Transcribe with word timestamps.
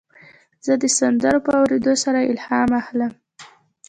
زه 0.65 0.73
د 0.81 0.83
سندرو 0.97 1.39
په 1.45 1.51
اورېدو 1.59 1.93
سره 2.03 2.19
الهام 2.31 2.69
اخلم. 2.81 3.11